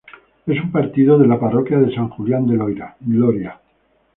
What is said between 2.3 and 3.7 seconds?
de Loria.